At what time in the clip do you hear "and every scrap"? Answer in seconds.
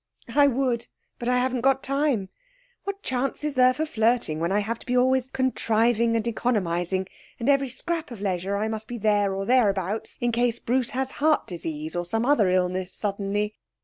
7.39-8.09